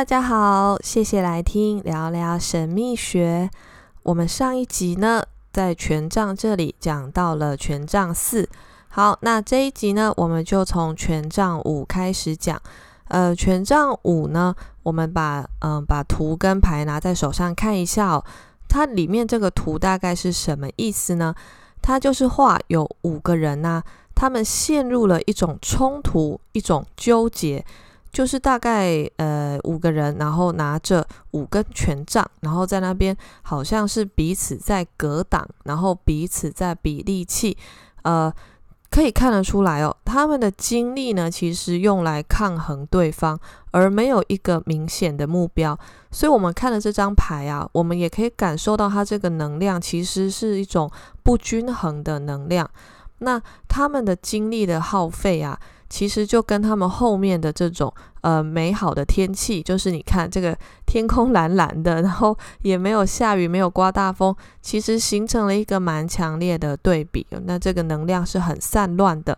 [0.00, 3.50] 大家好，谢谢来听聊聊神秘学。
[4.02, 5.22] 我们上一集呢，
[5.52, 8.48] 在权杖这里讲到了权杖四。
[8.88, 12.58] 好，那这一集呢，我们就从权杖五开始讲。
[13.08, 14.54] 呃，权杖五呢，
[14.84, 18.24] 我们把嗯、把图跟牌拿在手上看一下哦。
[18.70, 21.34] 它里面这个图大概是什么意思呢？
[21.82, 23.82] 它就是画有五个人呐、
[24.14, 27.62] 他们陷入了一种冲突，一种纠结。
[28.12, 37.56] 就是大概呃五个人，然后拿着五根权杖，然后在那边好像是彼此在格挡，然后彼此在比力气，
[38.02, 38.32] 呃，
[38.90, 43.38] 可以看得出来哦，他们的精力呢，其实用来抗衡对方，
[43.70, 45.78] 而没有一个明显的目标。
[46.10, 50.90] 所以，我们看了这张牌啊，我们也可以感受到它这个能量其实是一种
[51.22, 52.68] 不均衡的能量。
[53.18, 55.60] 那他们的精力的耗费啊。
[55.90, 67.26] 其实就跟他们后面的这种呃美好的天气，就是你看这个天空蓝蓝的，然后也没有下雨，没有刮大风，其实形成了一个蛮强烈的对比。
[67.44, 69.36] 那这个能量是很散乱的。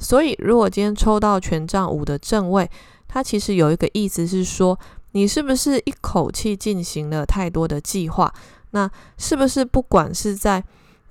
[0.00, 2.68] 所以如果今天抽到权杖五的正位，
[3.06, 4.76] 它其实有一个意思是说，
[5.12, 8.34] 你是不是一口气进行了太多的计划？
[8.72, 10.62] 那是不是不管是在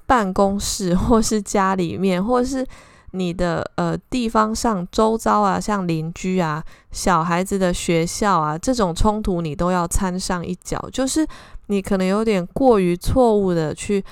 [0.05, 2.67] 办公室，或是家里面，或是
[3.15, 11.25] 你的呃地方上周遭啊，像邻居啊、小孩子的学校啊，这种冲突你都要掺上一脚，就是
[11.67, 14.03] 你可能有点过于错误的去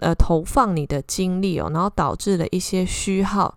[0.00, 3.54] 呃投放你的精力哦，然后导致了一些虚耗。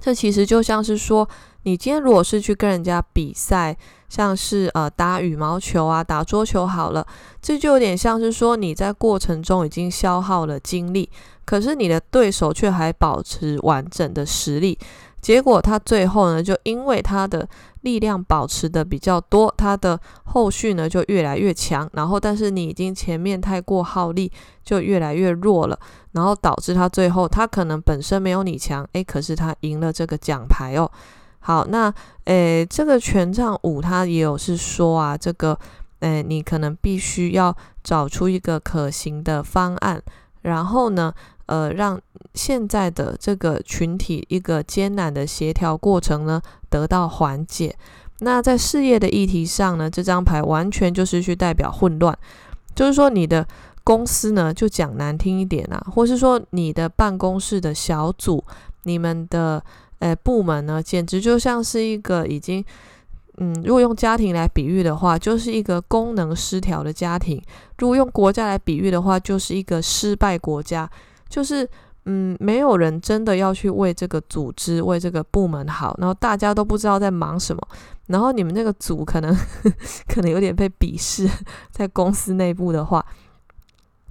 [0.00, 1.28] 这其实就像是说，
[1.64, 3.76] 你今天如果是去跟人家比赛，
[4.08, 7.06] 像是呃打羽毛球啊、打桌球好了，
[7.40, 11.08] 这就有点像是说你在过程中已经消耗了精力。
[11.44, 14.78] 可是你的对手却还保持完整的实力，
[15.20, 17.48] 结果他最后呢，就因为他的
[17.82, 24.30] 力量保持的比较多，他的后续呢就越来越强，然后但是你已经前面太过耗力，
[24.64, 25.78] 就越来越弱了，
[26.12, 30.90] 然后导致他最后他可能本身没有你强，诶，可是他赢了这个奖牌哦。
[31.40, 31.92] 好，那
[32.24, 35.58] 诶，这个权杖五他也有是说啊，这个
[35.98, 40.00] 诶，你可能必须要找出一个可行的方案，
[40.42, 41.12] 然后呢，
[41.46, 42.00] 呃，让
[42.34, 47.76] 现在的这个群体一个艰难的协调过程呢得到缓解。
[48.20, 52.16] 那在事业的议题上呢，这张牌完全就是去代表混乱，
[52.74, 53.46] 就是说你的
[53.82, 58.44] 公司呢，就讲难听一点啊，或是说你的办公室的小组，
[58.84, 59.62] 你们的
[59.98, 62.64] 呃部门呢，简直就像是一个已经。
[63.38, 67.40] 嗯，如果用家庭来比喻的话，就是一个功能失调的家庭；
[67.78, 70.88] 如果用国家来比喻的话，就是一个失败国家。
[71.28, 71.66] 就是
[72.04, 77.68] 嗯，没有人真的要去为这个组织、为这个部门好，然后大家都不知道在忙什么。
[78.08, 79.34] 然后你们那个组可能
[80.06, 81.26] 可能有点被鄙视，
[81.70, 83.02] 在公司内部的话，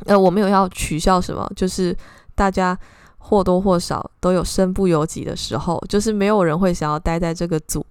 [0.05, 1.95] 呃，我没有要取笑什么，就是
[2.33, 2.75] 大家
[3.19, 7.85] 或多或少都有身不由己的时候，就是没有人会想要待在这个组，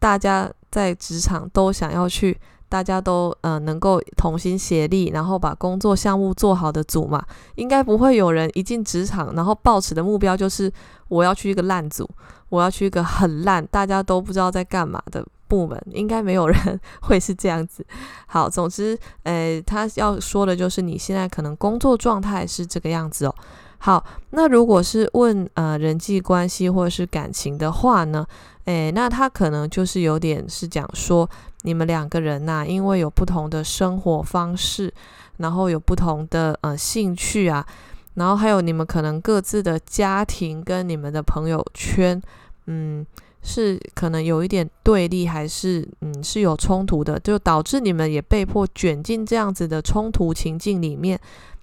[0.00, 0.50] 大家。
[0.72, 2.38] 在职场都想要去，
[2.68, 7.20] 大家都呃能够同心协力，然后把工作项目做好的组嘛，
[7.56, 10.72] 应该不会有人一进职场，然后抱持的目标就是
[11.08, 12.08] 我要去一个烂组，
[12.50, 16.56] 我要去一个很烂，大家都不知道在干嘛的部门，应该没有人
[17.02, 17.84] 会是这样子。
[18.28, 23.34] 好，总之，呃，他要说的就是你现在可能工作状态是这个样子哦。
[23.82, 28.26] 好，那如果是问呃人际关系或者是感情的话呢？
[28.66, 31.28] 诶，那他可能就是有点是讲说，
[31.62, 34.92] 你们两个人呐、因为有不同的生活方式，
[35.38, 37.66] 然后有不同的呃兴趣啊，
[38.14, 42.20] 然后还有你们可能各自的家庭跟你们的朋友圈，
[42.66, 43.04] 嗯，
[43.42, 51.18] 是可能有一点对立，还是嗯是有冲突的，就导致你们也被迫卷进这样子的冲突情境里面。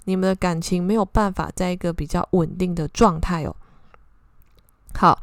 [0.08, 3.56] 你们的感情没有办法在一个比较稳定的状态哦。
[4.96, 5.22] 好，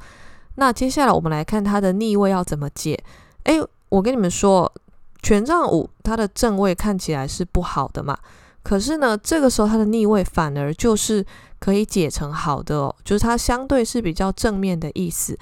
[0.57, 3.03] 那接下来我们来看它的逆位要怎么解。
[3.45, 3.59] 诶，
[3.89, 4.71] 我跟你们说，
[5.23, 8.17] 权杖五它的正位看起来是不好的嘛，
[8.63, 11.25] 可是呢，这个时候它的逆位反而就是
[11.59, 15.37] 可以解成好的哦，就是它相对是比较正面的意思。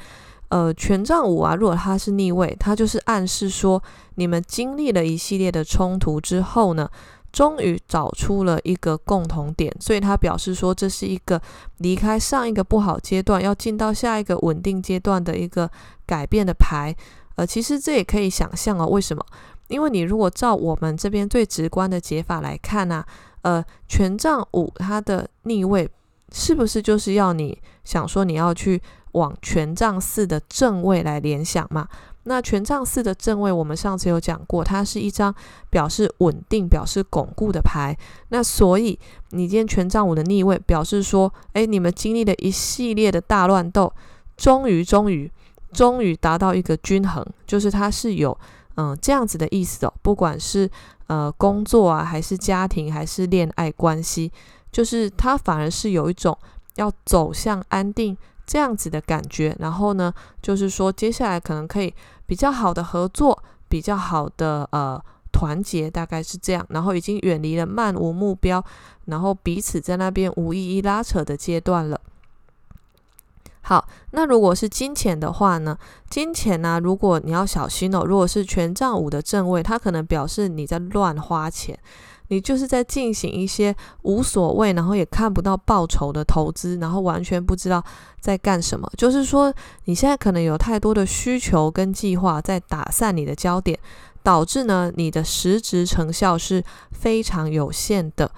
[0.50, 3.83] 呃，权杖五啊，如果它是逆位，它就是暗示说
[4.15, 6.89] 你们经历了一系列的冲突之后呢，
[7.32, 11.40] 终于找出了一个共同点，所以他表示说，这是一个
[11.79, 15.70] 离开上一个不好阶段，要进到下一个稳定阶段的一个
[16.05, 16.94] 改变的牌。
[17.37, 19.25] 呃，其实这也可以想象哦，为什么？
[19.69, 23.02] 因为你如果照我们这边最直观的解法来看呢，
[23.40, 25.88] 呃，权杖五它的逆位
[26.31, 28.82] 是不是就是要你想说你要去
[29.12, 31.88] 往权杖四的正位来联想嘛？
[32.25, 35.35] 那权杖四的正位，我们上次有讲过，它是一张
[35.71, 37.97] 表示稳定、表示巩固的牌。
[38.29, 38.99] 那所以
[39.31, 43.93] 你今天权杖五的逆位，表示说，诶，你们经历了一系列的大乱斗，
[44.37, 45.31] 终于、终于、
[45.73, 48.39] 终于达到一个均衡，就是它是有
[48.77, 49.93] 嗯这样子的意思哦。
[50.03, 50.71] 不管是
[51.09, 54.31] 呃工作啊，还是家庭，还是恋爱关系，
[54.71, 56.39] 就是它反而是有一种
[56.77, 58.17] 要走向安定。
[58.47, 61.93] 这样子的感觉，然后呢，就是说接下来可能可以
[62.27, 65.03] 比较好的合作，比较好的呃
[65.33, 66.67] 团结，大概是这样。
[66.71, 68.65] 然后已经远离了漫无目标，
[69.06, 72.00] 然后彼此在那边无意义拉扯的阶段了。
[73.62, 75.79] 好，那如果是金钱的话呢？
[76.11, 78.03] 金钱呢、如果你要小心哦。
[78.05, 81.79] 如果是权杖五的正位，它可能表示你在乱花钱。
[82.29, 87.82] 你就是在进行一些无所谓，然后也看不到报酬的投资，然后完全不知道
[88.20, 88.91] 在干什么。
[88.97, 89.53] 就是说，
[89.85, 93.79] 你现在可能有太多的需求跟计划在打散你的焦点，
[94.23, 98.31] 导致呢你的实质成效是非常有限的。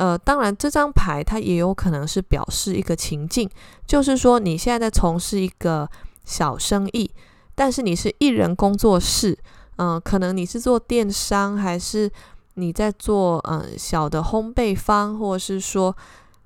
[0.00, 3.48] 呃，当然这张牌它也有可能是表示一个情境，
[3.86, 5.86] 就是说你现在在从事一个
[6.24, 7.10] 小生意，
[7.54, 9.38] 但是你是一人工作室，
[9.76, 12.10] 嗯、可能你是做电商还是？
[12.54, 15.96] 你在做嗯小的烘焙坊，或者是说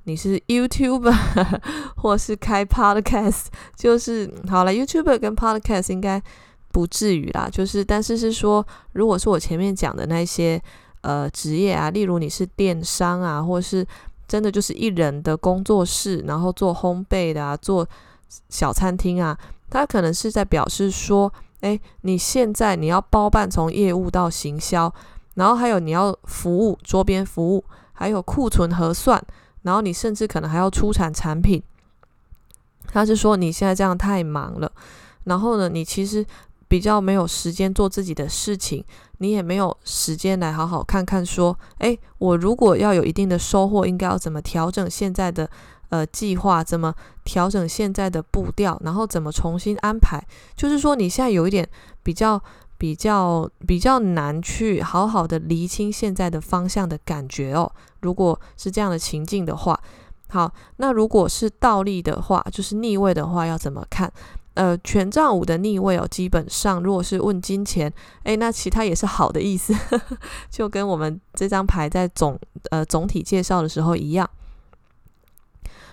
[0.04, 1.12] 你是 YouTuber，
[1.96, 6.22] 或是开 Podcast，就是好了，YouTuber 跟 Podcast 应该
[6.70, 7.48] 不至于啦。
[7.50, 10.62] 就是但是是说，如果是我前面讲的那些
[11.04, 13.86] 呃职业啊，例如你是电商啊，或是
[14.26, 17.86] 真的就是一人的工作室，然后做烘焙的啊，做
[18.48, 19.38] 小餐厅啊，
[19.70, 24.92] 他可能是在表示说，诶，你现在你要包办从业务到行销。
[25.34, 29.20] 然后还有你要服务桌边服务，还有库存核算，
[29.62, 31.60] 然后你甚至可能还要出产产品。
[32.86, 34.70] 他是说你现在这样太忙了，
[35.24, 36.24] 然后呢，你其实
[36.74, 38.84] 比较没有时间做自己的事情，
[39.18, 45.48] 你也没有时间来好好看看说，诶，我如果要有一定的收获，应该要怎么调整现在的
[45.90, 46.92] 呃计划，怎么
[47.22, 50.20] 调整现在的步调，然后怎么重新安排？
[50.56, 51.64] 就是说你现在有一点
[52.02, 52.42] 比较。
[52.76, 57.70] 比较比较难去好好的厘清现在的方向的感觉哦。
[58.00, 59.80] 如果是这样的情境的话，
[60.28, 64.12] 好，那如果是倒立的话，就是逆位的话，要怎么看？
[64.54, 67.92] 呃，权杖五的逆位哦，基本上如果是问金钱，
[68.22, 69.74] 诶，那其他也是好的意思，
[70.48, 72.38] 就跟我们这张牌在总
[72.70, 74.28] 呃总体介绍的时候一样。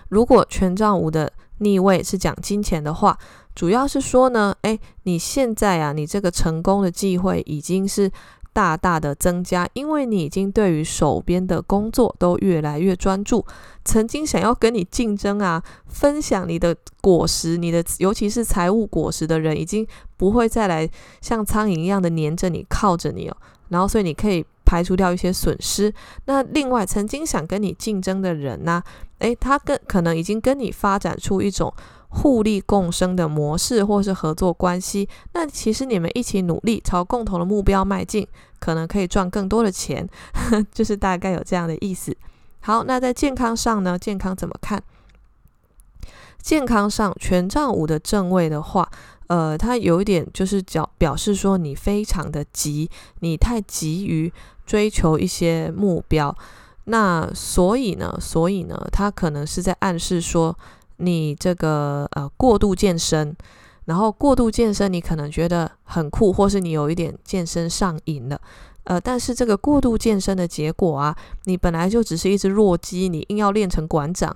[0.08, 3.18] 如果权杖五的逆位是讲金钱的话，
[3.54, 8.10] 主要是说呢，诶，你现在啊，你这个成功的机会已经是
[8.52, 13.44] 大大的增加，因为你已经对于手边的工作都越来越专注。
[13.84, 20.88] 曾经想要跟你竞争啊，分享你的果实，你的尤其是财务果实的人，已经不会再来
[21.20, 23.36] 像苍蝇一样的黏着你、靠着你哦。
[23.68, 25.92] 然后，所以你可以排除掉一些损失。
[26.26, 28.82] 那另外，曾经想跟你竞争的人呢，
[29.18, 31.72] 诶，他跟可能已经跟你发展出一种。
[32.14, 38.28] 互利共生的模式，或是合作关系，那其实你们一起努力，朝共同的目标迈进，
[38.60, 40.06] 可能可以赚更多的钱，
[40.70, 42.14] 就是大概有这样的意思。
[42.60, 43.98] 好，那在健康上呢？
[43.98, 44.82] 健康怎么看？
[46.38, 48.88] 健康上，权杖五的正位的话，
[49.28, 52.90] 呃，它有一点就是表表示说你非常的急，
[53.20, 54.30] 你太急于
[54.66, 56.36] 追求一些目标，
[56.84, 60.54] 那所以呢，所以呢，它可能是在暗示说。
[61.02, 63.36] 你这个呃过度健身，
[63.86, 68.40] 然后过度健身，你可能觉得很酷，或是你有一点健身上瘾了，
[68.84, 74.34] 呃，但是这个过度健身的结果啊，你本来就只是一只弱鸡，你硬要练成馆长，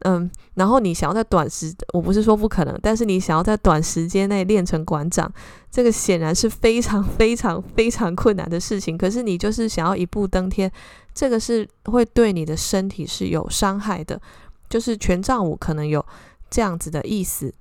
[0.00, 5.30] 嗯，然后你想要在短时，我不是说不可能，但是你想要在短时间内练成馆长，
[5.70, 8.96] 这个显然是非常非常非常困难的事情。
[8.96, 10.70] 可是你就是想要一步登天，
[11.12, 14.20] 这个是会对你的身体是有伤害的。
[14.74, 16.04] 就是权杖五可能有
[16.50, 17.54] 这样子的意思，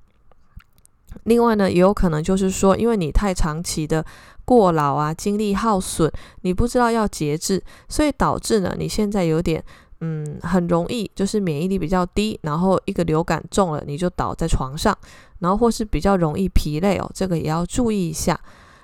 [1.26, 4.04] 另外呢，也有可能就是说，因为你太长期的
[4.44, 9.64] 过劳啊，精力耗损，你不知道要节制，所以导致呢，你现在有点
[10.02, 14.98] 嗯，很容易就是免疫力比较低，然后一个流感中了你就倒在床上，
[15.38, 18.40] 然后或是比较容易疲累哦，这个也要注意一下。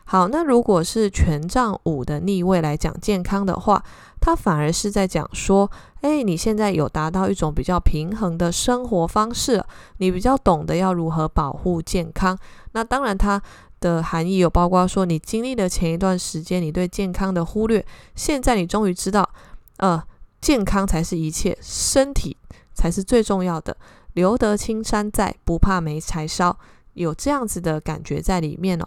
[0.06, 3.84] 好，那如果是权杖五的逆位来讲健康的话，
[4.20, 5.70] 它反而是在讲说，
[6.02, 9.64] 诶，你现在有达到一种比较平衡的生活方式，
[9.98, 12.38] 你比较懂得要如何保护健康。
[12.72, 13.42] 那当然，它
[13.82, 19.30] 的含义有包括说，你经历了前一段时间你对健康的忽略，现在你终于知道，
[19.78, 20.02] 呃，
[20.40, 22.38] 健康才是一切，身体
[22.74, 23.76] 才是最重要的。
[24.14, 26.58] 留得青山在，不怕没柴烧，
[26.94, 28.86] 有这样子的感觉在里面哦。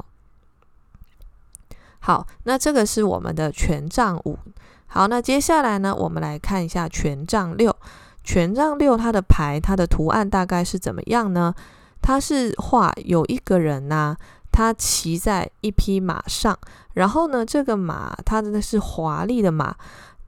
[2.01, 4.39] 好，那这个是我们的权杖五。
[4.95, 7.75] 好，那接下来呢，我们来看一下权杖六。
[8.23, 11.55] 权杖六它的牌，它的图案大概是怎么样呢？
[12.03, 14.15] 它是画有一个人呐、
[14.53, 16.59] 他骑在一匹马上，
[16.93, 19.75] 然后呢，这个马它的是华丽的马，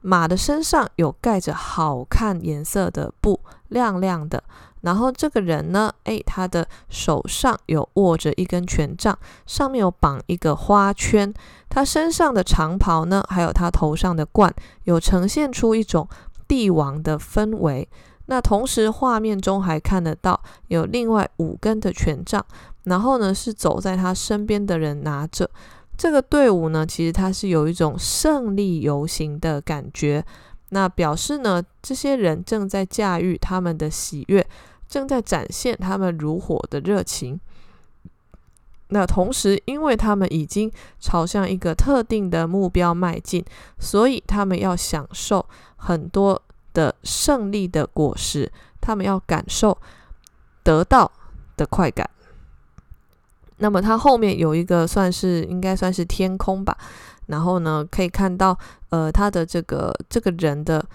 [0.01, 4.43] 马的身上有盖着好看颜色的布，亮亮的。
[4.85, 11.33] 然后这个人呢，诶，他的手上有握着一根权杖，上面有绑一个花圈。
[11.67, 16.07] 他身上的长袍呢，还有他头上的冠，有呈现出一种
[16.47, 17.89] 帝王的氛围。
[18.27, 22.45] 那同时画面中还看得到有另外五根的权杖，
[22.83, 25.49] 然后呢是走在他身边的人拿着。
[25.97, 30.23] 这个队伍呢，其实他是有一种胜利游行的感觉。
[30.69, 34.45] 那表示呢，这些人正在驾驭他们的喜悦。
[34.87, 37.39] 正在展现他们如火的热情。
[38.89, 43.43] 那同时，因为他们已经朝向一个特定的目标迈进，
[43.79, 45.43] 所以他们要享受
[45.75, 46.39] 很多
[46.71, 48.51] 的胜利的果实。
[48.79, 49.75] 他们要感受
[50.63, 51.11] 得到
[51.57, 52.07] 的快感。
[53.57, 56.77] 那么，它后面有一个算是应该算是天空吧。
[57.25, 58.55] 然后呢，可以看到
[58.89, 60.85] 呃，他的这个这个人的。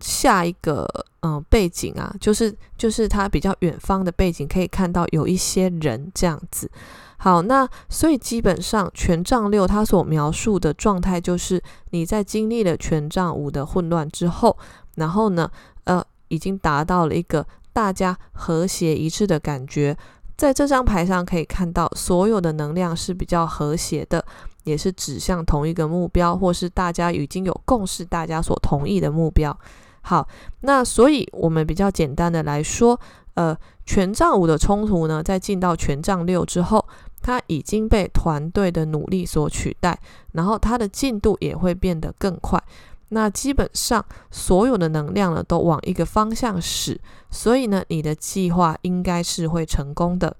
[0.00, 0.86] 下一个
[1.20, 6.70] 嗯、背景啊，就是就是他比较远方的背景，可以看到有一些人这样子。
[7.16, 14.56] 好，那所以基本上权杖六他所描述的状态，就是你在经历了权杖五的混乱之后，
[14.94, 15.50] 然后呢，
[15.84, 19.96] 呃，已经达到了一个大家和谐一致的感觉。
[20.36, 24.24] 在这张牌上可以看到，所有的能量是比较和谐的，
[24.62, 29.58] 也是指向同一个目标，或是大家已经有共识，大家所同意的目标。
[30.02, 30.26] 好，
[30.60, 32.98] 那所以我们比较简单的来说，
[33.34, 36.84] 呃，权杖五的冲突呢，在进到权杖六之后，
[37.20, 39.98] 它已经被团队的努力所取代，
[40.32, 42.62] 然后它的进度也会变得更快。
[43.10, 47.00] 那基本上所有的能量呢，都往一个方向使，
[47.30, 50.36] 所以呢，你的计划应该是会成功的。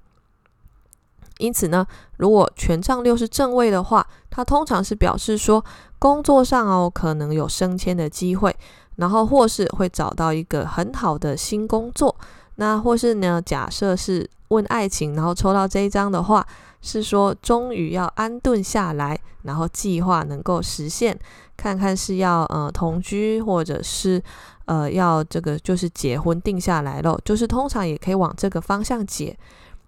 [1.39, 1.87] 因此呢，
[2.17, 5.65] 如果权杖六是正位的话，它通常是表示说，
[5.99, 8.55] 工作上哦，可能有升迁的机会。
[8.99, 12.15] 然后或是会找到一个很好的新工作，
[12.57, 16.45] 那或是呢，假设是问爱情，然后抽到这一张的话，
[16.83, 21.17] 是说终于要安顿下来，然后计划能够实现，
[21.57, 24.21] 看看是要呃同居，或者是
[24.65, 29.39] 呃要这个就是结婚定下来了，就是通常也可以往这个方向解。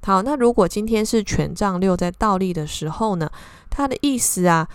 [0.03, 3.29] 好，那如果今天是权杖六在倒立的时候呢，
[3.69, 4.69] 它的意思啊。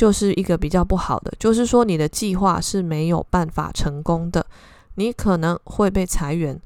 [0.00, 4.46] 就是一个比较不好的，就是说你的计划是没有办法成功的，
[4.94, 6.58] 你可能会被裁员，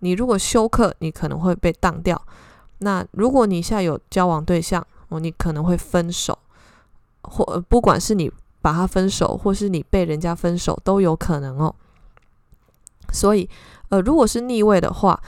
[0.00, 2.20] 你如果休克，你可能会被当掉。
[2.80, 6.38] 那如果你现在有交往对象，哦，你可能会分手，
[7.22, 8.30] 或不管是你
[8.60, 11.74] 把他分手，或是你被人家分手，都有可能哦。
[13.10, 13.48] 所以，
[13.88, 15.18] 呃，如果是逆位的话，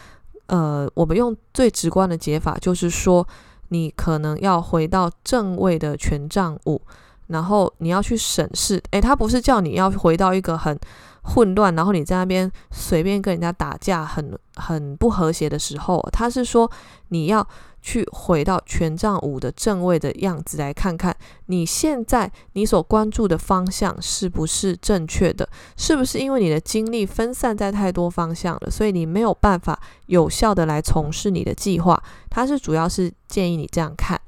[0.48, 3.26] 呃，我们用最直观的解法，就是说
[3.68, 6.82] 你可能要回到正位的权杖五。
[7.28, 10.78] 然后你要去审视，诶，他不是叫你要回到一个很
[11.22, 16.70] 混乱，然后你在那边随便跟人家打架，很很不和谐的时候，他是说
[17.08, 17.46] 你要
[17.80, 21.16] 去回到权杖五的正位的样子，来看看
[21.46, 32.02] 你现在你所关注的方向是不是正确的，是不是因为你的精力分散在太多方向了，所以你没有办法有效的来从事你的计划。
[32.28, 34.20] 他是主要是建议你这样看。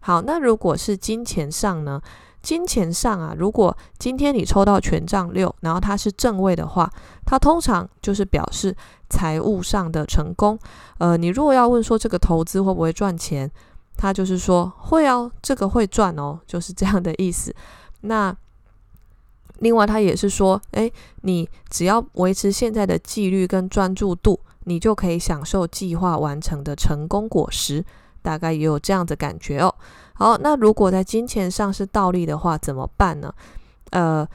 [0.00, 2.00] 好，那如果是金钱上呢？
[2.44, 6.92] 金钱上啊，如果今天你抽到权杖六，然后它是正位的话，
[7.24, 8.76] 它通常就是表示
[9.08, 10.58] 财务上的成功。
[10.98, 13.50] 呃，你如果要问说这个投资会不会赚钱，
[13.96, 17.52] 它就是说会哦，这个会赚哦，就是这样的意思。
[18.02, 18.36] 那
[19.60, 27.82] 另外它也是说，诶，你只要维持现在的纪律跟专注度，你就可以享受计划完成的成功果实。
[28.24, 29.72] 大概也有这样的感觉哦。
[30.14, 33.32] 好，那如果在金钱上是倒立的话，怎么办呢？
[33.90, 34.26] 呃，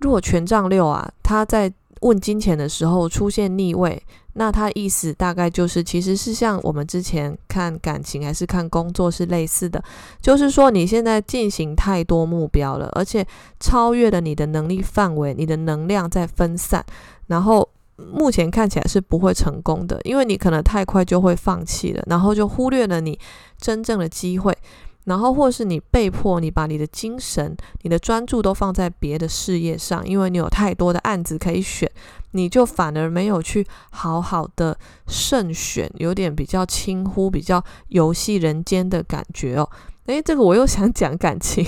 [0.00, 4.02] 如果权杖六啊，他在问金钱的时候出现逆位，
[4.34, 9.82] 那他意思大概就是，其实是像我们之前看感情还是看工作是类似的，
[10.20, 13.26] 就是说你现在进行太多目标了，而且
[13.58, 16.84] 超越了你的能力范围，你的能量在分散，
[17.26, 23.18] 然后目前看起来是不会成功的，因为你可能太快就会放弃了，然后就忽略了你
[23.58, 24.56] 真正的机会。
[25.04, 31.88] 然后，或是你被迫，你把你的精神、你的专注都放在别的事业上，因为你有太多的案子可以选，
[32.32, 34.76] 你就反而没有去好好的
[35.06, 39.70] 慎选，有点比较轻忽、比较游戏人间的感觉哦。
[40.06, 41.64] 诶，这个我又想讲感情，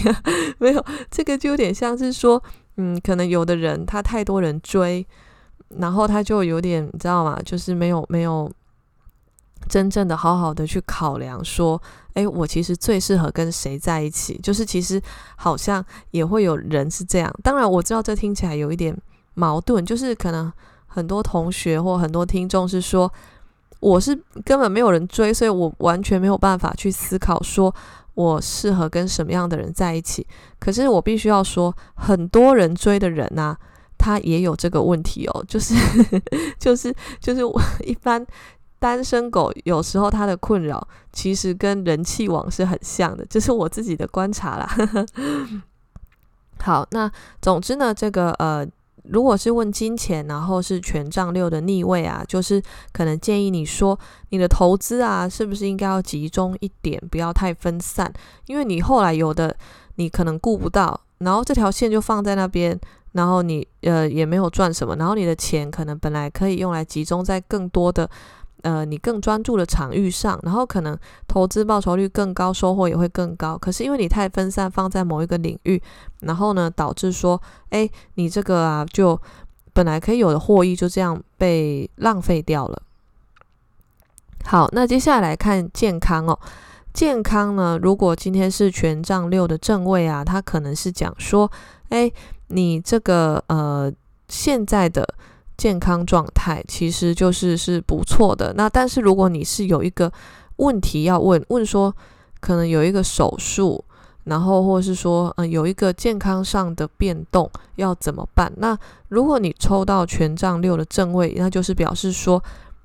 [0.58, 2.42] 没有，这个就有点像是说，
[2.76, 5.06] 嗯，可能有的人他太多人追，
[5.76, 7.38] 然后他就有点，你知道吗？
[7.44, 8.50] 就是没有没有
[9.68, 11.80] 真正的好好的去考量说，
[12.14, 14.38] 诶，我其实最适合跟谁在一起？
[14.42, 15.00] 就是其实
[15.36, 17.32] 好像也会有人是这样。
[17.42, 18.96] 当然我知道这听起来有一点
[19.34, 20.52] 矛盾，就是可能
[20.86, 23.12] 很多同学或很多听众是说。
[23.80, 24.12] 我是
[24.44, 27.72] 根本没有人追，所以我完全没有办法去思考说
[28.14, 30.26] 我适合跟什么样的人在一起。
[30.58, 33.56] 可是我必须要说，很多人追的人呐，
[33.98, 35.74] 他也有这个问题哦， 就是
[36.58, 38.24] 就是就是我一般
[38.78, 44.68] 单身狗有时候他的困扰其实跟人气王是很像的，这是我自己的观察啦。
[46.60, 47.10] 好，那
[47.42, 48.66] 总之呢，这个呃。
[49.10, 52.62] 如果是问金钱，然后是权杖六的逆位啊，就是
[52.92, 58.12] 可能建议你说，你的投资啊，是不是应该要集中一点，不要太分散，
[58.44, 59.56] 因为你后来有的
[59.94, 62.78] 你可能顾不到，然后这条线就放在那边，
[63.12, 68.08] 然后你呃也没有赚什么，然后你的钱可能本来可以用来集中在更多的。
[68.62, 70.98] 呃，你更专注的场域上，然后可能
[71.28, 73.56] 投资报酬率更高，收获也会更高。
[73.56, 75.80] 可是因为你太分散，放在某一个领域，
[76.22, 79.16] 然后呢，导致说，哎，你这个啊，就
[79.72, 82.82] 本来可以有的获益就这样被浪费掉了。
[84.44, 86.36] 好，那接下来看健康哦。
[86.92, 91.48] 健康呢，如果今天是权杖六的正位啊，它可能是讲说，
[91.90, 92.10] 哎，
[92.48, 93.92] 你这个呃
[94.28, 95.06] 现在的。
[95.58, 98.52] 健康状态其实就是是不错的。
[98.52, 100.12] 那但是如果你是有一个
[100.58, 101.92] 问题要问，问说
[102.38, 103.84] 可能有一个手术，
[104.22, 108.52] 然后或是说嗯有一个健康上的变动要怎么办？
[108.58, 108.78] 那
[109.08, 112.40] 如果你抽到权杖六的正位，那就是表示说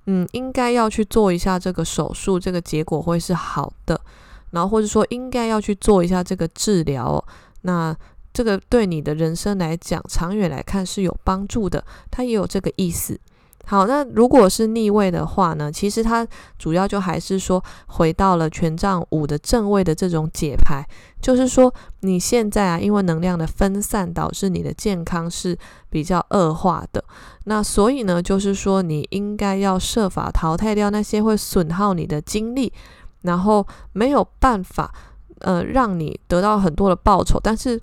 [0.07, 4.01] 嗯应该要去做一下这个手术，这个结果会是好的。
[4.49, 7.23] 然后或者说应该要去做一下这个治疗，
[7.61, 7.95] 那。
[8.33, 13.19] 这个对你的人生来讲，长远来看是有帮助的，它也有这个意思。
[13.65, 15.71] 好，那如果是逆位的话呢？
[15.71, 16.27] 其实它
[16.59, 20.85] 主要就还是说回到了权杖五的正位的这种解牌，
[21.21, 25.57] 就是说你现在啊，因为能量的分散，导致你的健康是
[25.89, 27.01] 比较恶化的。
[27.45, 32.73] 那所以呢，就是说你应该要设法淘汰掉那些会损耗你的精力，
[33.21, 34.93] 然后没有办法
[35.39, 37.79] 呃让你得到很多的报酬，但是。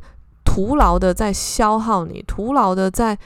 [0.53, 3.17] 徒劳的在消耗你，徒劳的在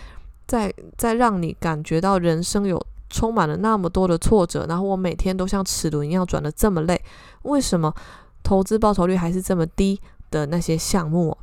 [0.46, 7.02] 在在让你感觉到人生有充满了那么多的挫折，然后我每天都像齿轮一样转的这么累，
[7.44, 7.94] 为什么
[8.42, 9.98] 投资报酬率还是这么低
[10.30, 11.34] 的那些项目？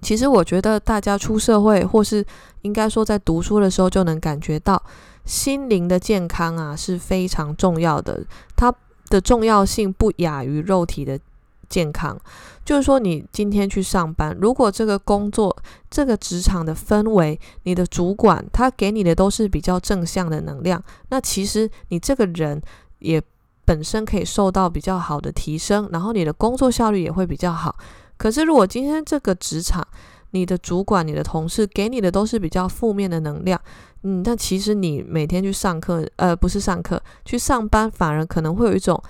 [0.00, 2.24] 其实我觉得大家出社会，或是
[2.62, 4.82] 应该说在读书的时候，就能感觉到
[5.26, 8.24] 心灵的健康啊是非常重要的，
[8.56, 8.74] 它
[9.10, 11.20] 的重要性不亚于肉体的。
[11.68, 12.18] 健康，
[12.64, 15.56] 就是说，你今天去上班，如果这个工作、
[15.90, 22.60] 这个职场的氛围，你的主管他给你的都是比较正向的能量，那其实你这个人
[22.98, 23.22] 也
[23.64, 27.74] 本身可以受到比较好的提升，然后你的工作效率也会比较好。
[28.16, 29.86] 可是，如果今天这个职场，
[30.30, 33.60] 你的主管、你的同事给你的都是比较负面的能量，
[34.02, 39.02] 嗯，那其实你每天去上课，呃，不是上课，去上班，反而可能会有一种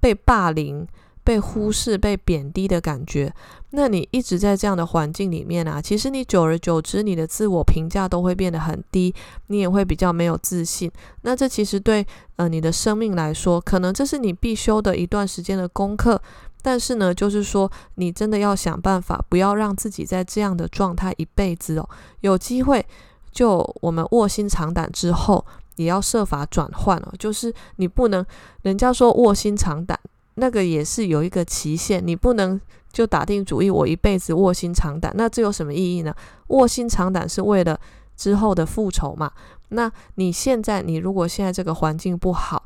[0.00, 0.86] 被霸凌。
[1.24, 3.32] 被忽视、被贬低的感觉，
[3.70, 9.14] 那你一直在这样的环境里面啊，其实你久而久之，你的自我评价都会变得很低，
[9.46, 10.90] 你也会比较没有自信。
[11.22, 12.04] 那这其实对
[12.36, 16.20] 呃你的生命来说，可能这是你必修的一段时间的功课。
[16.64, 21.88] 但是呢，就是说你真的要想办法，不要让自己在这样的状态一辈子哦。
[22.20, 22.86] 有机会，
[23.32, 27.12] 就我们卧薪尝胆之后，也要设法转换哦。
[27.18, 28.24] 就是你不能，
[28.62, 29.98] 人家说卧薪尝胆。
[30.34, 32.60] 那个也是有一个期限，你不能
[32.92, 36.14] 就打定主意，我一辈子卧薪尝胆，那这有什么意义呢？
[36.48, 37.78] 卧薪尝胆是为了
[38.16, 39.30] 之后的复仇嘛。
[39.68, 42.62] 那你现在，你如果现在这个环境不好，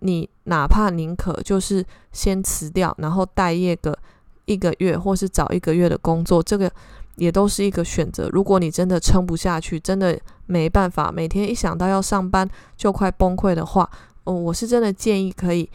[0.00, 3.96] 你哪怕宁可就是先辞掉，然后待业个
[4.44, 6.70] 一个月，或是找一个月的工作，这个
[7.16, 8.28] 也都是一个选择。
[8.30, 13.88] 如果你真的撑不下去，真的没办法，每天一想到要上班就快崩溃的话，
[14.24, 15.70] 哦，我是真的建议可以。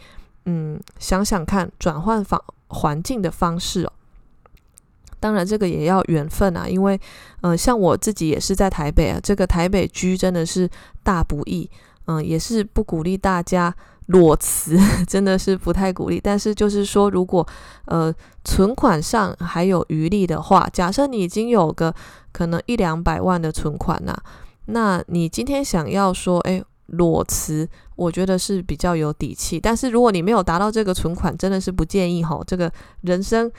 [0.46, 3.92] 嗯，想想看，转换房环境的方式哦。
[5.20, 6.98] 当然，这个也要缘分啊，因为，
[7.42, 10.68] 呃，像我自己也是在台北啊，这个台北居真的是
[11.02, 11.68] 大不易。
[12.06, 13.72] 嗯、也是不鼓励大家
[14.06, 14.76] 裸辞，
[15.06, 16.18] 真的是不太鼓励。
[16.18, 17.46] 但是就是说，如果
[17.84, 18.12] 呃
[18.44, 21.94] 存款上还有余力的话，假设你已经有个
[22.32, 24.16] 可能一两百万的存款呐、
[24.64, 26.64] 那你今天想要说，哎。
[26.90, 29.58] 裸辞，我觉得是比较有底气。
[29.58, 32.42] 但是如果你没有达到这个存款，真的是不建议吼。
[32.46, 32.70] 这个
[33.02, 33.50] 人生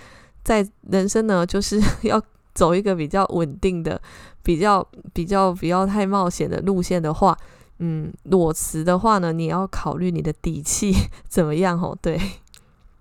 [0.44, 2.22] 在人生呢，就是 要
[2.54, 4.02] 走一个比较稳定的、
[4.44, 7.38] 比较比较不要太冒险的路线的话，
[7.80, 10.94] 嗯，裸辞的话呢，你要考虑你的底气
[11.28, 11.98] 怎么样吼。
[12.02, 12.20] 对，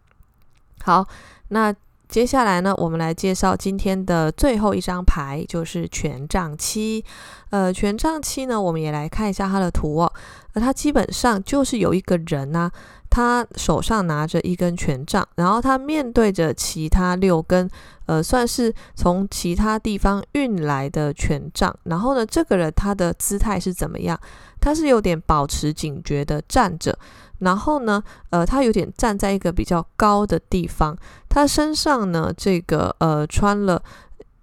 [0.83, 1.07] 好，
[1.49, 1.75] 那。
[2.11, 7.05] 接下来呢，我们来介绍今天的最后一张牌，就是权杖七。
[7.51, 10.13] 呃，权杖七呢，我们也来看一下它的图哦。
[10.55, 12.69] 那它基本上就是有一个人呢、
[13.11, 17.69] 他手上拿着一根权杖，然后他面对着其他六根，
[18.07, 21.77] 呃，算是从其他地方运来的权杖。
[21.83, 24.19] 然后呢，这个人他的姿态是怎么样？
[24.61, 26.97] 他是有点保持警觉的站着。
[27.41, 30.97] 然后呢，呃，他有点站在一个比较高的地方，
[31.29, 33.83] 他身上呢，这个呃穿了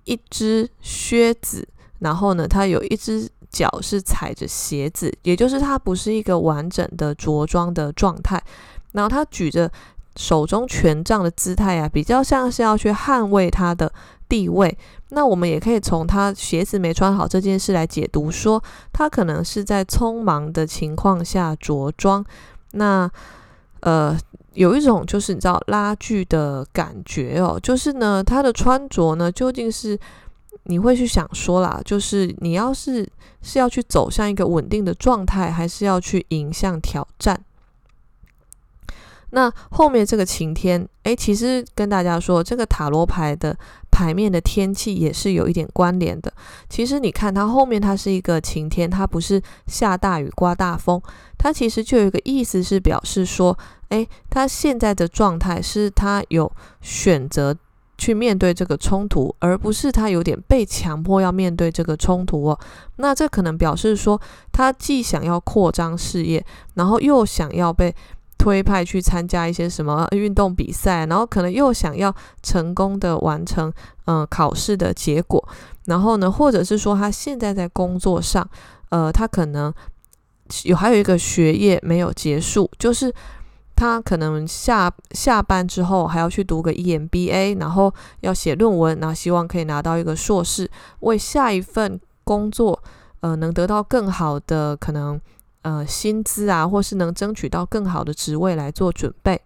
[0.06, 1.68] 一只靴子，
[2.00, 8.40] 然后呢，他有一只脚是踩着鞋子，也就是它不是一个完整的着装的状态。
[8.92, 9.72] 然后他举着
[10.16, 13.92] 手中权杖的姿态啊，比较像是要去捍卫他的
[14.30, 14.78] 地位。
[15.10, 22.24] 那我们也可以从他鞋子没穿好这件事来解读，说他可能是在匆忙的情况下着装。
[22.74, 23.10] 那，
[23.82, 24.18] 呃，
[24.54, 29.98] 有一种就是你知道拉锯的感觉哦，就是呢，他的穿着呢，究竟是
[30.68, 33.08] 你会去想说啦，就是你要是
[33.42, 37.42] 是要去走向一个稳定的状态，还是要去迎向挑战？
[39.32, 43.58] 那后面这个晴天，诶，其实跟大家说，这个塔罗牌的
[43.92, 46.32] 牌面的天气也是有一点关联的。
[46.70, 51.02] 其实你看它后面，它是一个晴天，它不是下大雨、刮大风，
[51.38, 53.58] 它其实就有一个意思是表示说，
[53.90, 56.50] 诶，他现在的状态是他有
[56.80, 57.54] 选择
[57.98, 62.60] 去面对这个冲突，而不是他有点被强迫要面对这个冲突哦。
[62.98, 64.20] 那这可能表示说，
[64.52, 67.94] 他既想要扩张事业，然后又想要被。
[68.40, 73.74] 推派去参加一些什么运动比赛，然后可能又想要成功的完成
[74.06, 75.44] 嗯、考试的结果，
[75.86, 78.48] 然后呢，或者是说他现在在工作上，
[78.90, 79.74] 呃，他可能
[80.64, 83.12] 有还有一个学业没有结束，就是
[83.78, 90.70] 他可能下下班之后还要去读个 EMBA，然后要写论文，然后希望可以拿到一个硕士，
[91.02, 92.82] 为下一份工作
[93.22, 95.22] 呃能得到更好的可能。
[95.64, 99.42] 呃，薪资啊，或是能争取到更好的职位来做准备，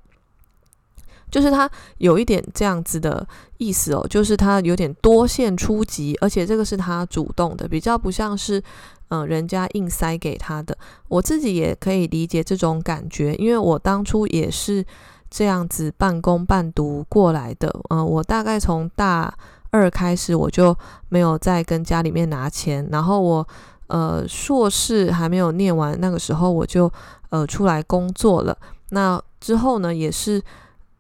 [1.32, 3.26] 就是他有一点这样子的
[3.58, 8.62] 意思哦，就是他有点多线出击，而且这个是他主动的，比较不像是
[9.08, 10.78] 嗯、人家硬塞给他的。
[11.08, 14.86] 我自己也可以理解这种感觉，因为我当初也是
[15.30, 17.74] 这样子半工半读过来的。
[17.90, 19.34] 嗯、我大概从大
[19.72, 20.78] 二开始，我就
[21.10, 23.48] 没有再跟家里面拿钱，然后我。
[23.88, 26.90] 呃，硕士还没有念完，那个时候我就
[27.30, 28.58] 呃出来工作了。
[28.92, 30.42] 那之后呢，也是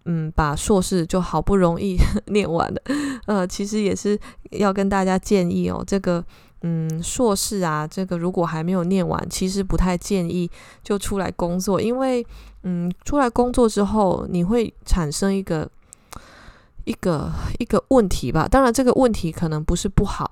[0.05, 2.81] 嗯把硕士就好不容易 念完了。
[3.25, 4.19] 呃，其实也是
[4.51, 6.23] 要跟大家建议哦，这个
[6.61, 10.49] 嗯硕士啊，这个如果还没有念完，其实不太建议
[10.83, 12.25] 就出来工作，因为
[12.63, 15.69] 嗯出来工作之后，你会产生一个
[16.85, 18.47] 一个一个问题吧。
[18.47, 20.31] 当然，这个问题可能不是不好，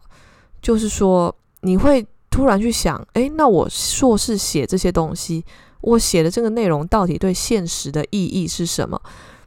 [0.61, 2.05] 就是说你会。
[2.31, 5.43] 突然去想，诶，那我硕士写这些东西，
[5.81, 9.01] 我写的这个内容到底对现实的意义是什么？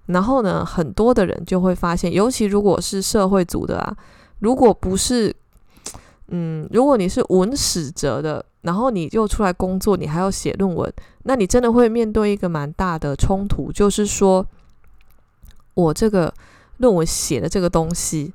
[0.06, 3.96] 然后呢，很多的人就会发现，尤其如果是社会组的啊，
[4.40, 5.34] 如果不是，
[6.28, 10.92] 嗯，如果你是文史哲的，然后你就出来工作，你还要写论文，
[11.24, 14.46] 那你真的会面对一个蛮大的冲突，就是说
[15.74, 16.32] 我这个
[16.78, 18.32] 论文写的这个东西。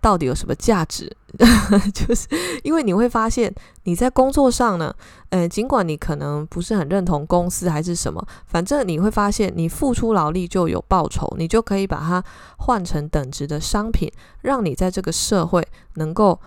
[0.00, 1.14] 到底有什么价值？
[1.92, 2.26] 就是
[2.62, 4.94] 因为你会发现你在工作上呢，
[5.28, 12.24] 呃，尽管你可能不是很认同公司还是什么，反正你会发现你付出劳力就有报酬，你就可以把它
[12.56, 16.40] 换成等值的商品，让你在这个社会能够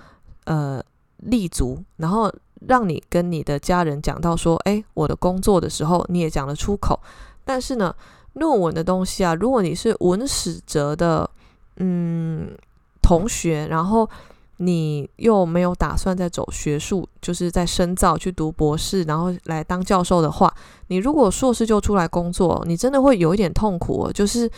[0.46, 0.82] 呃
[1.18, 2.34] 立足，然后
[2.68, 7.00] 让你跟你的家人讲到说，诶，我的工作的时候你也讲得出口。
[7.46, 7.96] 但是呢，
[8.34, 11.30] 论文的东西啊，如果你是文史哲的，
[11.78, 12.50] 嗯。
[13.02, 14.10] 同学，然后
[14.58, 20.54] 你又没有打算再走学术，就是在深造去读博士，然后来当教授的话，
[20.88, 24.12] 你如果硕士就出来工作，你真的会有一点痛苦。
[24.14, 24.50] 就是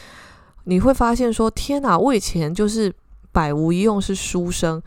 [0.65, 2.93] 你会发现说，天哪，我以前就是
[3.31, 4.81] 百无一用是书生，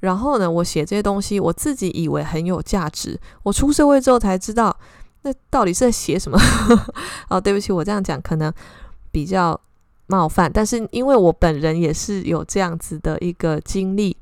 [0.00, 4.76] 然后呢，我写这些东西，我自己以为很有价值，我出社会之后才知道，
[5.22, 6.38] 那到底是在写什么？
[7.30, 8.52] 哦，对不起，我这样讲可能
[9.10, 9.58] 比较。
[10.08, 14.16] 冒犯，但是因为我本人也是有这样子的一个经历，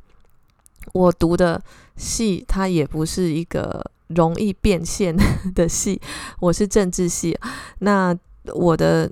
[0.92, 1.60] 我读的
[1.96, 5.16] 戏它也不是一个容易变现
[5.54, 5.98] 的戏，
[6.40, 7.38] 我是政治系，
[7.78, 8.14] 那
[8.54, 9.10] 我的。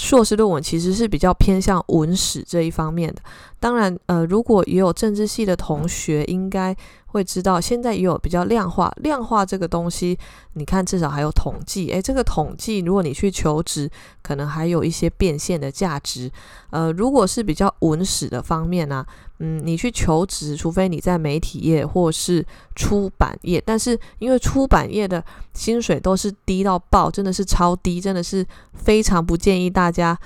[0.00, 3.20] 硕士论文其实是比较偏向文史这一方面的。
[3.58, 6.74] 当然，呃，如果也有政治系的同学，应该
[7.08, 8.90] 会知道，现在也有比较量化。
[8.96, 10.18] 量化这个东西，
[10.54, 11.90] 你看至少还有统计。
[11.90, 13.90] 诶，这个统计，如果你去求职，
[14.22, 16.32] 可能还有一些变现的价值。
[16.70, 19.04] 呃，如果是比较文史的方面呢、
[19.40, 30.18] 嗯，你去求职，除非你在媒体业或是出版业，但是因为出版业的薪水都是低到爆，真的是超低，真的是非常不建议大家。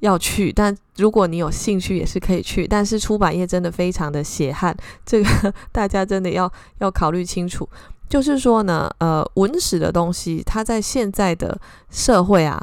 [0.00, 7.66] 要去，但如果你有兴趣也是可以去，但是出版业真的非常的血汗，这个 大家真的要要考虑清楚。
[8.06, 11.58] 就是说呢，呃，文史的东西，它在现在的
[11.90, 12.62] 社会啊，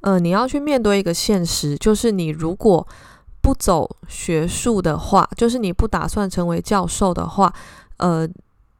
[0.00, 2.84] 呃，你要去面对一个现实，就是你如果
[3.44, 7.52] 不走学术的话，就是你不打算成为教授的话，
[7.98, 8.26] 呃。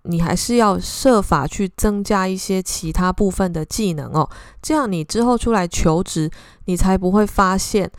[0.06, 4.28] 你还是要设法去增加一些其他部分的技能哦，
[4.60, 6.30] 这样你之后出来求职，
[6.66, 7.90] 你才不会发现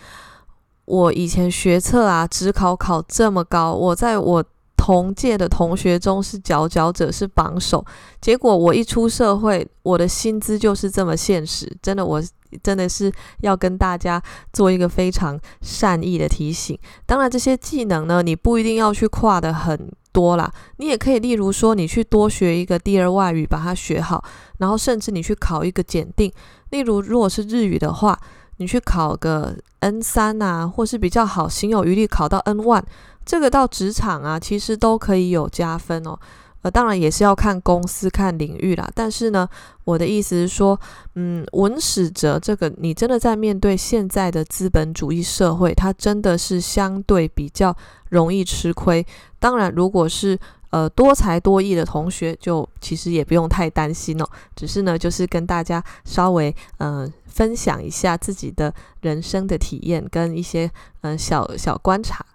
[0.85, 4.45] 我以前学测啊，指考考这么高，我在我
[4.77, 7.83] 同届的同学中是佼佼者，是榜首。
[8.21, 11.75] 结果我一出社会，我的薪资就是这么现实。
[11.81, 12.21] 真的，我
[12.63, 14.21] 真的是要跟大家
[14.53, 16.77] 做一个非常善意的提醒。
[17.05, 19.91] 当然，这些技能呢，你不一定要去跨得很。
[20.15, 24.23] 多啦，你也可以，例如说，你去多学一个第二外语，把它学好，
[24.59, 26.31] 然后甚至你去考一个检定。
[26.69, 28.17] 例如，如果是日语的话，
[28.55, 32.81] 你去考个 N 三啊，或是比较好，行有余力考到 N 万
[33.25, 36.17] 这个到职场啊，其实都可以有加分哦。
[36.65, 38.89] 呃，当然也是要看公司、看领域啦。
[38.95, 39.47] 但是呢，
[39.83, 40.79] 我的意思是说，
[41.13, 47.75] 嗯，文史哲这个，你真的在面对现在的资本主义社会，它真的是相对比较
[48.09, 49.05] 容易吃亏。
[49.37, 50.35] 当然，如果是
[50.71, 54.25] 呃多才多艺的同学，就其实也不用太担心哦。
[54.55, 62.25] 只是呢，就是跟大家稍微呃分享一下自己的人生的体验跟一些嗯、小小观察。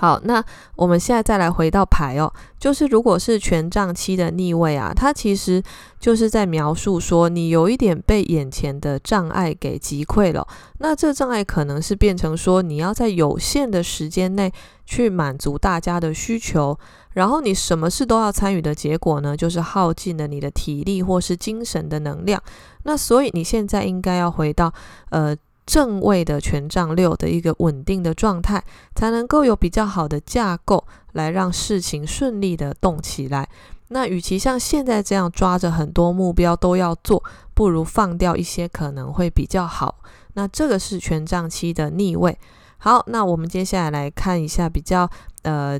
[0.00, 0.40] 好，那
[0.76, 5.60] 我们现在再来回到牌哦，就是如果是权杖七的逆位啊，它其实
[5.98, 10.46] 就是在描述说你有一点被眼前的障碍给击溃了。
[10.78, 14.52] 那这障碍可能是变成说你要在有限的时间内
[14.86, 16.78] 去满足大家的需求，
[17.14, 22.40] 然后你什么事都要参与的结果呢，就是耗尽了你的体力或是精神的能量。
[22.84, 24.72] 那所以你现在应该要回到
[25.10, 25.36] 呃。
[25.68, 33.46] 正位的权杖六的一个稳定的状态，才能够有比较好的架构来让事情顺利的动起来。
[33.88, 39.96] 那与其像现在这样抓着很多目标都要做，不如放掉一些可能会比较好。
[40.32, 42.38] 那这个是权杖七的逆位。
[42.78, 45.10] 好，那我们接下来来看一下比较
[45.42, 45.78] 呃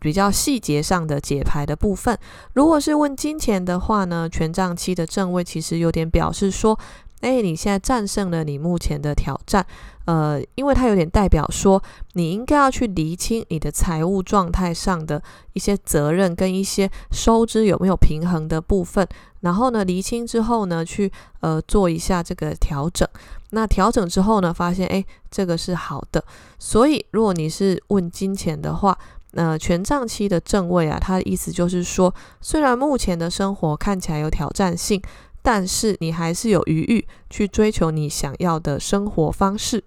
[0.00, 2.18] 比较细节上的解牌的部分。
[2.54, 6.76] 如果是问金钱的话呢，权杖七的正位其实有点表示说。
[7.24, 9.64] 哎，你现在战胜了你目前的挑战，
[10.04, 11.82] 呃，因为它有点代表说，
[12.12, 15.22] 你应该要去厘清你的财务状态上的
[15.54, 19.08] 一些责任跟一些收支有没有平衡的部分，
[19.40, 21.10] 然后呢，厘清之后呢，去
[21.40, 23.08] 呃做一下这个调整。
[23.52, 26.22] 那调整之后呢，发现哎，这个是好的。
[26.58, 28.98] 所以，如果你是问金钱的话，
[29.32, 35.00] 那、呃、权杖七的正位啊，它的意思就是说，虽然目前的生活看起来有挑战性。
[35.44, 39.84] 但是你还是有余裕去追求你想要的生活方式。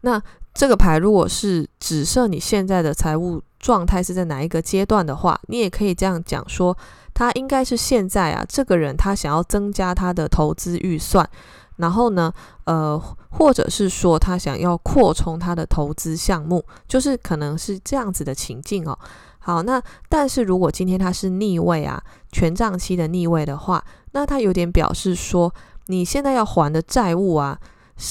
[0.00, 0.20] 那
[0.52, 6.76] 这个牌如果是指涉你现在的财务状态是在哪一个阶段的话，你也可以这样讲说，
[7.14, 11.30] 他应该是现在啊，这个人他想要增加他的投资预算，
[11.76, 12.32] 然后呢，
[12.64, 18.98] 呃，或者是说他想要扩充他的投资项目，就是可能是这样子的情境哦。
[19.40, 25.52] 好，那但是如果今天它是逆位啊，权杖七的逆位的话，那它有点表示说，
[25.86, 27.58] 你现在要还的债务啊，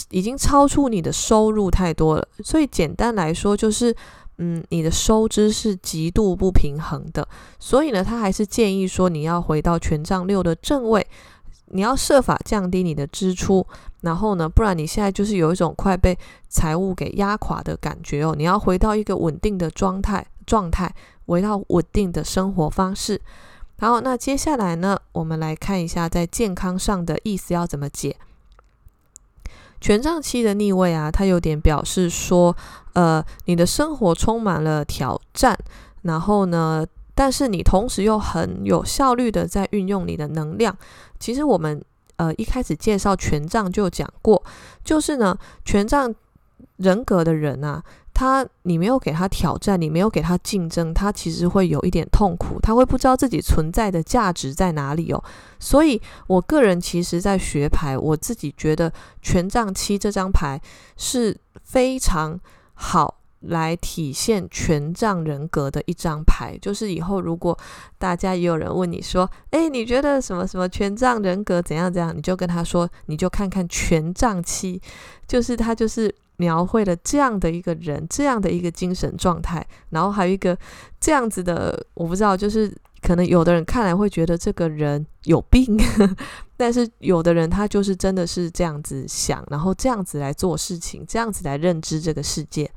[0.10, 2.28] 已经超出你的收入太多了。
[2.44, 3.96] 所以简单来说，就是
[4.40, 7.28] 嗯，你的收支是极度不平衡的。
[7.60, 11.06] 所以呢，他还是建议说，你要回到权杖六的正位，
[11.68, 13.66] 你要设法降低你的支出。
[14.02, 18.34] 然后呢，不然你现在就是有一种快被财务给压垮的感觉哦。
[18.36, 20.90] 你要回到一个稳定的状态，状态。
[21.30, 23.22] 围绕稳定的生活方式。
[23.80, 28.18] 好，那接下来呢，我们来看一下在健康上的意思要怎么解。
[29.80, 32.54] 权杖七的逆位啊，它有点表示说，
[32.92, 35.58] 呃，你的生活充满了挑战，
[36.02, 40.76] 然后呢，但是你同时又很有效率的在运用你的能量。
[41.18, 41.82] 其实我们
[42.18, 44.44] 呃一开始介绍权杖就讲过，
[44.84, 46.14] 就是呢，权杖
[46.76, 47.82] 人格的人啊。
[48.20, 55.24] 他你没有给他挑战，你没有给他竞争，他其实会有一点痛苦，他会不知道自己存在的价值在哪里哦。
[55.58, 60.62] 所以，我个人其实在学牌，我自己觉得权杖七这张牌
[60.98, 62.38] 是非常
[62.74, 63.16] 好。
[63.44, 67.58] 来体现权杖人格的一张牌，就是以后如果
[67.98, 74.82] 大家也有人问你说，诶，你觉得什么什么权杖人格怎样怎样，你就跟他说，你就看看权杖七，
[75.26, 80.58] 就是他就是描绘了这样的一个人，这样的一个精神状态，然后还有一个
[81.00, 85.78] 这样子的，我不知道，就是可能有的人看来会觉得这个人有病，
[86.56, 92.72] 但是有的人他就是真的是这样子想，然后这样子来做事情，这样子来认知这个世界。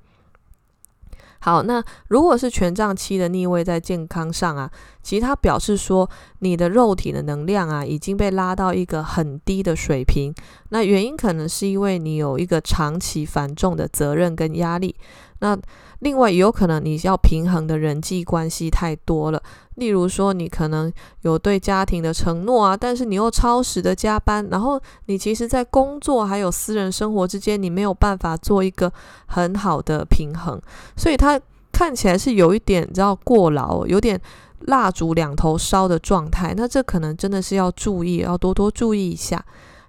[1.45, 4.71] 好，那如果是权杖七的逆位在健康上啊，
[5.03, 10.33] 其实它表示说你的肉体的能量啊已经被拉到一个很低的水平。
[10.69, 14.95] 那原因可能是因为你有一个长期繁重的责任跟压力。
[15.41, 15.59] 那
[15.99, 19.43] 另外也有可能你要平衡的人际关系太多了，
[19.77, 28.93] 例如说你可能有对家庭的承诺啊，但是你又超时的加班，然后你其实在工作还有私人生活之间，你没有办法做一个
[29.27, 30.61] 很好的平衡，
[30.97, 31.41] 所以它
[31.73, 34.21] 看起来是有一点你知道过劳，有点
[34.67, 36.55] 蜡烛两头烧的状态。
[36.57, 39.43] 那这可能真的是要注意，要多多注意一下。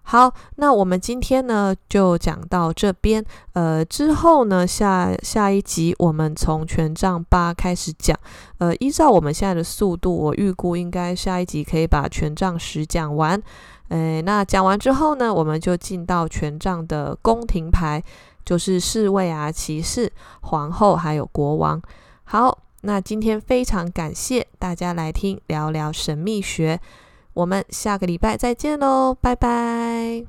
[0.06, 3.24] 好，那我们今天呢就讲到这边。
[3.54, 8.18] 呃，之后呢下下一集我们从权杖八开始讲。
[8.58, 13.42] 呃，依照我们现在的速度，我预估应该下一集可以把权杖十讲完。
[13.88, 18.04] 呃，那讲完之后呢，我们就进到权杖的宫廷牌，
[18.46, 20.12] 就是侍卫啊、骑士、
[20.42, 21.82] 皇后还有国王。
[22.26, 26.80] 好，那今天非常感谢大家来听聊聊神秘学。
[27.34, 30.26] 我们下个礼拜再见喽，拜拜。